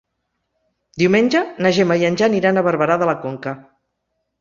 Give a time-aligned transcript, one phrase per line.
[1.01, 3.59] Diumenge na Gemma i en Jan iran a Barberà de la Conca.